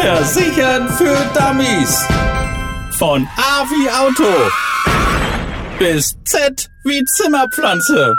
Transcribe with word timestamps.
Versichern 0.00 0.88
für 0.88 1.14
Dummies. 1.34 2.06
Von 2.92 3.28
A 3.36 3.64
wie 3.64 3.90
Auto 3.90 4.32
bis 5.78 6.16
Z 6.24 6.70
wie 6.84 7.04
Zimmerpflanze. 7.04 8.14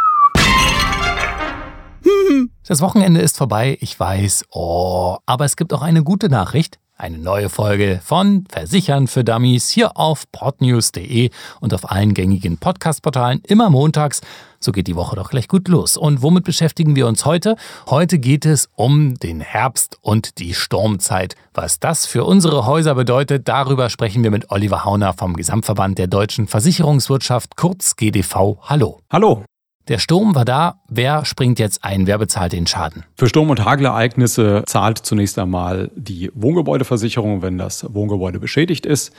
Das 2.67 2.81
Wochenende 2.81 3.19
ist 3.21 3.35
vorbei, 3.35 3.79
ich 3.81 3.99
weiß. 3.99 4.45
Oh, 4.51 5.17
aber 5.25 5.45
es 5.45 5.55
gibt 5.55 5.73
auch 5.73 5.81
eine 5.81 6.03
gute 6.03 6.29
Nachricht. 6.29 6.79
Eine 7.01 7.17
neue 7.17 7.49
Folge 7.49 7.99
von 8.03 8.45
Versichern 8.47 9.07
für 9.07 9.23
Dummies 9.23 9.69
hier 9.69 9.97
auf 9.97 10.31
podnews.de 10.31 11.31
und 11.59 11.73
auf 11.73 11.89
allen 11.89 12.13
gängigen 12.13 12.59
Podcast-Portalen 12.59 13.41
immer 13.47 13.71
montags. 13.71 14.21
So 14.59 14.71
geht 14.71 14.85
die 14.85 14.95
Woche 14.95 15.15
doch 15.15 15.31
gleich 15.31 15.47
gut 15.47 15.67
los. 15.67 15.97
Und 15.97 16.21
womit 16.21 16.43
beschäftigen 16.43 16.95
wir 16.95 17.07
uns 17.07 17.25
heute? 17.25 17.55
Heute 17.89 18.19
geht 18.19 18.45
es 18.45 18.69
um 18.75 19.15
den 19.15 19.41
Herbst 19.41 19.97
und 20.01 20.37
die 20.37 20.53
Sturmzeit. 20.53 21.33
Was 21.55 21.79
das 21.79 22.05
für 22.05 22.23
unsere 22.23 22.67
Häuser 22.67 22.93
bedeutet, 22.93 23.47
darüber 23.47 23.89
sprechen 23.89 24.23
wir 24.23 24.29
mit 24.29 24.51
Oliver 24.51 24.85
Hauner 24.85 25.13
vom 25.13 25.35
Gesamtverband 25.35 25.97
der 25.97 26.05
deutschen 26.05 26.47
Versicherungswirtschaft, 26.47 27.55
kurz 27.55 27.95
GDV. 27.95 28.59
Hallo. 28.61 28.99
Hallo. 29.09 29.43
Der 29.87 29.97
Sturm 29.97 30.35
war 30.35 30.45
da. 30.45 30.79
Wer 30.87 31.25
springt 31.25 31.59
jetzt 31.59 31.83
ein? 31.83 32.07
Wer 32.07 32.17
bezahlt 32.17 32.53
den 32.53 32.67
Schaden? 32.67 33.03
Für 33.17 33.27
Sturm- 33.27 33.49
und 33.49 33.65
Hagelereignisse 33.65 34.63
zahlt 34.65 34.99
zunächst 34.99 35.37
einmal 35.39 35.89
die 35.95 36.31
Wohngebäudeversicherung, 36.35 37.41
wenn 37.41 37.57
das 37.57 37.93
Wohngebäude 37.93 38.39
beschädigt 38.39 38.85
ist. 38.85 39.11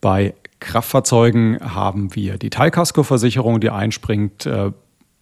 Bei 0.00 0.34
Kraftfahrzeugen 0.58 1.58
haben 1.60 2.14
wir 2.14 2.38
die 2.38 2.50
Teilkaskoversicherung, 2.50 3.60
die 3.60 3.70
einspringt. 3.70 4.46
äh, 4.46 4.72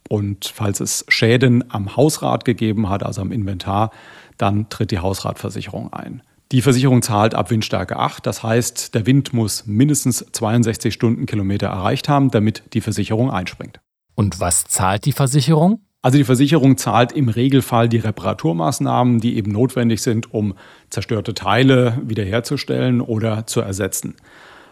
Und 0.09 0.51
falls 0.53 0.79
es 0.79 1.05
Schäden 1.07 1.63
am 1.71 1.95
Hausrat 1.95 2.43
gegeben 2.43 2.89
hat, 2.89 3.03
also 3.03 3.21
am 3.21 3.31
Inventar, 3.31 3.91
dann 4.37 4.69
tritt 4.69 4.89
die 4.91 4.99
Hausratversicherung 4.99 5.93
ein. 5.93 6.23
Die 6.51 6.63
Versicherung 6.63 7.03
zahlt 7.03 7.35
ab 7.35 7.51
Windstärke 7.51 7.97
8. 7.97 8.25
Das 8.25 8.41
heißt, 8.41 8.95
der 8.95 9.05
Wind 9.05 9.33
muss 9.33 9.67
mindestens 9.67 10.25
62 10.31 10.91
Stundenkilometer 10.93 11.67
erreicht 11.67 12.09
haben, 12.09 12.31
damit 12.31 12.63
die 12.73 12.81
Versicherung 12.81 13.29
einspringt. 13.29 13.79
Und 14.19 14.41
was 14.41 14.65
zahlt 14.65 15.05
die 15.05 15.13
Versicherung? 15.13 15.79
Also 16.01 16.17
die 16.17 16.25
Versicherung 16.25 16.75
zahlt 16.75 17.13
im 17.13 17.29
Regelfall 17.29 17.87
die 17.87 17.99
Reparaturmaßnahmen, 17.99 19.21
die 19.21 19.37
eben 19.37 19.53
notwendig 19.53 20.01
sind, 20.01 20.33
um 20.33 20.55
zerstörte 20.89 21.33
Teile 21.33 22.01
wiederherzustellen 22.03 22.99
oder 22.99 23.47
zu 23.47 23.61
ersetzen. 23.61 24.15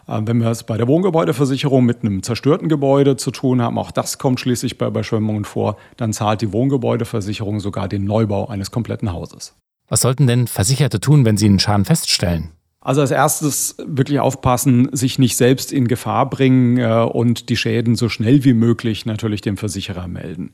Äh, 0.05 0.19
Wenn 0.25 0.39
wir 0.39 0.51
es 0.51 0.65
bei 0.65 0.75
der 0.75 0.89
Wohngebäudeversicherung 0.89 1.85
mit 1.85 2.01
einem 2.01 2.23
zerstörten 2.23 2.67
Gebäude 2.67 3.15
zu 3.15 3.31
tun 3.31 3.61
haben, 3.61 3.77
auch 3.77 3.91
das 3.91 4.17
kommt 4.17 4.41
schließlich 4.41 4.77
bei 4.77 4.87
Überschwemmungen 4.87 5.45
vor, 5.45 5.77
dann 5.95 6.11
zahlt 6.11 6.41
die 6.41 6.51
Wohngebäudeversicherung 6.51 7.61
sogar 7.61 7.87
den 7.87 8.03
Neubau 8.03 8.49
eines 8.49 8.69
kompletten 8.69 9.13
Hauses. 9.13 9.55
Was 9.87 10.01
sollten 10.01 10.27
denn 10.27 10.47
Versicherte 10.47 10.99
tun, 10.99 11.23
wenn 11.23 11.37
sie 11.37 11.45
einen 11.45 11.59
Schaden 11.59 11.85
feststellen? 11.85 12.49
Also 12.87 13.01
als 13.01 13.11
erstes 13.11 13.75
wirklich 13.85 14.21
aufpassen, 14.21 14.87
sich 14.93 15.19
nicht 15.19 15.35
selbst 15.35 15.73
in 15.73 15.89
Gefahr 15.89 16.29
bringen 16.29 16.77
äh, 16.77 17.03
und 17.03 17.49
die 17.49 17.57
Schäden 17.57 17.97
so 17.97 18.07
schnell 18.07 18.45
wie 18.45 18.53
möglich 18.53 19.05
natürlich 19.05 19.41
dem 19.41 19.57
Versicherer 19.57 20.07
melden. 20.07 20.53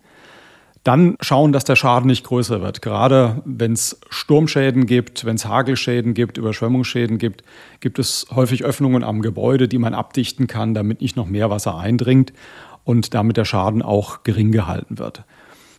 Dann 0.83 1.15
schauen, 1.21 1.53
dass 1.53 1.63
der 1.63 1.75
Schaden 1.75 2.07
nicht 2.07 2.23
größer 2.23 2.59
wird. 2.59 2.81
Gerade 2.81 3.43
wenn 3.45 3.73
es 3.73 4.01
Sturmschäden 4.09 4.87
gibt, 4.87 5.25
wenn 5.25 5.35
es 5.35 5.45
Hagelschäden 5.45 6.15
gibt, 6.15 6.39
Überschwemmungsschäden 6.39 7.19
gibt, 7.19 7.43
gibt 7.81 7.99
es 7.99 8.25
häufig 8.33 8.63
Öffnungen 8.63 9.03
am 9.03 9.21
Gebäude, 9.21 9.67
die 9.67 9.77
man 9.77 9.93
abdichten 9.93 10.47
kann, 10.47 10.73
damit 10.73 11.01
nicht 11.01 11.15
noch 11.15 11.27
mehr 11.27 11.51
Wasser 11.51 11.77
eindringt 11.77 12.33
und 12.83 13.13
damit 13.13 13.37
der 13.37 13.45
Schaden 13.45 13.83
auch 13.83 14.23
gering 14.23 14.51
gehalten 14.51 14.97
wird. 14.97 15.23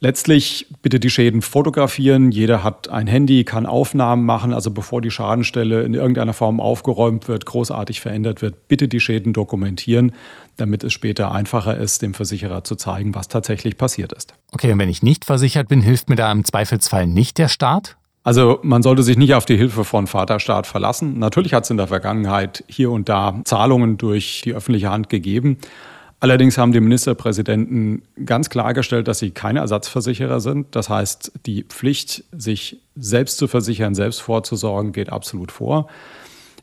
Letztlich 0.04 0.66
bitte 0.82 1.00
die 1.00 1.08
Schäden 1.08 1.40
fotografieren. 1.40 2.30
Jeder 2.30 2.62
hat 2.62 2.90
ein 2.90 3.06
Handy, 3.06 3.42
kann 3.44 3.64
Aufnahmen 3.64 4.26
machen. 4.26 4.52
Also 4.52 4.70
bevor 4.70 5.00
die 5.00 5.10
Schadenstelle 5.10 5.82
in 5.82 5.94
irgendeiner 5.94 6.34
Form 6.34 6.60
aufgeräumt 6.60 7.26
wird, 7.26 7.46
großartig 7.46 8.02
verändert 8.02 8.42
wird, 8.42 8.68
bitte 8.68 8.86
die 8.86 9.00
Schäden 9.00 9.32
dokumentieren, 9.32 10.12
damit 10.58 10.84
es 10.84 10.92
später 10.92 11.32
einfacher 11.32 11.78
ist, 11.78 12.02
dem 12.02 12.12
Versicherer 12.12 12.64
zu 12.64 12.76
zeigen, 12.76 13.14
was 13.14 13.28
tatsächlich 13.28 13.78
passiert 13.78 14.12
ist. 14.12 14.34
Okay, 14.52 14.72
und 14.72 14.78
wenn 14.78 14.90
ich 14.90 15.02
nicht 15.02 15.24
versichert 15.24 15.68
bin, 15.68 15.80
hilft 15.80 16.10
mir 16.10 16.16
da 16.16 16.30
im 16.30 16.44
Zweifelsfall 16.44 17.06
nicht 17.06 17.38
der 17.38 17.48
Staat? 17.48 17.96
Also 18.24 18.58
man 18.62 18.82
sollte 18.82 19.02
sich 19.02 19.16
nicht 19.16 19.32
auf 19.32 19.46
die 19.46 19.56
Hilfe 19.56 19.84
von 19.84 20.06
Vaterstaat 20.06 20.66
verlassen. 20.66 21.18
Natürlich 21.18 21.54
hat 21.54 21.64
es 21.64 21.70
in 21.70 21.78
der 21.78 21.86
Vergangenheit 21.86 22.62
hier 22.68 22.90
und 22.90 23.08
da 23.08 23.40
Zahlungen 23.46 23.96
durch 23.96 24.42
die 24.44 24.52
öffentliche 24.52 24.90
Hand 24.90 25.08
gegeben. 25.08 25.56
Allerdings 26.24 26.56
haben 26.56 26.72
die 26.72 26.80
Ministerpräsidenten 26.80 28.00
ganz 28.24 28.48
klargestellt, 28.48 29.08
dass 29.08 29.18
sie 29.18 29.32
keine 29.32 29.58
Ersatzversicherer 29.58 30.40
sind. 30.40 30.74
Das 30.74 30.88
heißt, 30.88 31.32
die 31.44 31.64
Pflicht, 31.64 32.24
sich 32.32 32.80
selbst 32.96 33.36
zu 33.36 33.46
versichern, 33.46 33.94
selbst 33.94 34.22
vorzusorgen, 34.22 34.92
geht 34.92 35.12
absolut 35.12 35.52
vor. 35.52 35.86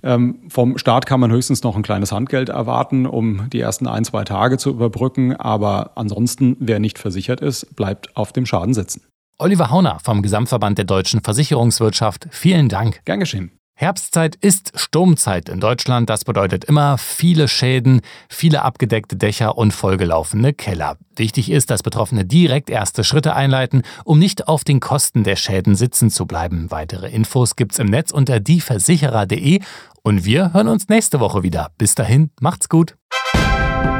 Ähm, 0.02 0.40
vom 0.50 0.80
Staat 0.80 1.06
kann 1.06 1.20
man 1.20 1.32
höchstens 1.32 1.62
noch 1.62 1.76
ein 1.76 1.84
kleines 1.84 2.12
Handgeld 2.12 2.50
erwarten, 2.50 3.06
um 3.06 3.52
die 3.52 3.60
ersten 3.60 3.86
ein, 3.86 4.04
zwei 4.04 4.24
Tage 4.24 4.58
zu 4.58 4.72
überbrücken. 4.72 5.36
Aber 5.36 5.92
ansonsten, 5.94 6.58
wer 6.60 6.80
nicht 6.80 6.98
versichert 6.98 7.40
ist, 7.40 7.76
bleibt 7.76 8.18
auf 8.18 8.34
dem 8.34 8.48
Schaden 8.48 8.74
sitzen. 8.74 9.04
Oliver 9.38 9.70
Hauner 9.70 10.00
vom 10.04 10.24
Gesamtverband 10.24 10.80
der 10.80 10.86
deutschen 10.86 11.22
Versicherungswirtschaft, 11.22 12.28
vielen 12.32 12.68
Dank. 12.68 13.06
Gern 13.06 13.20
geschehen. 13.20 13.52
Herbstzeit 13.82 14.36
ist 14.36 14.74
Sturmzeit 14.76 15.50
in 15.50 15.60
Deutschland. 15.60 16.08
Das 16.08 16.24
bedeutet 16.24 16.66
immer 16.66 17.00
viele 17.00 17.48
Schäden, 17.48 18.02
viele 18.30 18.62
abgedeckte 18.62 19.16
Dächer 19.16 19.58
und 19.58 19.72
vollgelaufene 19.72 20.54
Keller. 20.54 20.98
Wichtig 21.16 21.50
ist, 21.50 21.72
dass 21.72 21.82
Betroffene 21.82 22.24
direkt 22.24 22.70
erste 22.70 23.04
Schritte 23.04 23.36
einleiten, 23.36 23.82
um 24.04 24.20
nicht 24.20 24.48
auf 24.48 24.64
den 24.64 24.82
Kosten 24.82 25.24
der 25.24 25.36
Schäden 25.36 25.74
sitzen 25.74 26.12
zu 26.12 26.28
bleiben. 26.28 26.70
Weitere 26.70 27.10
Infos 27.10 27.56
gibt's 27.56 27.80
im 27.80 27.88
Netz 27.88 28.12
unter 28.12 28.40
dieversicherer.de 28.40 29.62
und 30.04 30.26
wir 30.26 30.54
hören 30.54 30.68
uns 30.68 30.88
nächste 30.88 31.20
Woche 31.20 31.42
wieder. 31.42 31.72
Bis 31.80 31.96
dahin, 31.96 32.30
macht's 32.40 32.70
gut. 32.70 32.96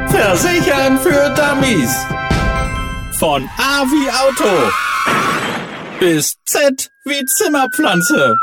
Versichern 0.06 0.96
für 0.96 1.34
Dummies. 1.34 2.06
Von 3.18 3.48
A 3.58 3.82
wie 3.82 4.08
Auto 4.08 4.70
bis 5.98 6.36
Z 6.44 6.88
wie 7.04 7.24
Zimmerpflanze. 7.24 8.34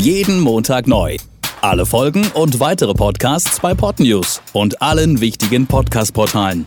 Jeden 0.00 0.38
Montag 0.38 0.86
neu. 0.86 1.16
Alle 1.60 1.84
Folgen 1.84 2.24
und 2.34 2.60
weitere 2.60 2.94
Podcasts 2.94 3.58
bei 3.58 3.74
Podnews 3.74 4.40
und 4.52 4.80
allen 4.80 5.20
wichtigen 5.20 5.66
Podcast-Portalen. 5.66 6.66